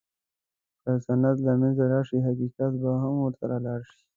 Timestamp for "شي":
3.91-4.01